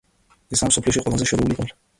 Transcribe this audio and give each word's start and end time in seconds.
ეს 0.57 0.63
არის 0.67 0.71
მსოფლიოში 0.73 1.05
ყველაზე 1.05 1.31
შორეული 1.33 1.61
კუნძული. 1.61 1.79